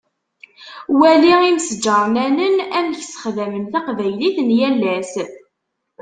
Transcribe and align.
Wali 0.99 1.31
imesǧarnanen 1.49 2.57
amek 2.77 3.01
sexdamen 3.03 3.65
taqbaylit 3.73 4.37
n 4.41 4.49
yal 4.59 4.81
ass. 4.97 5.13